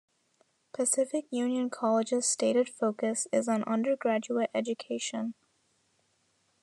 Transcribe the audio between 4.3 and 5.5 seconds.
education.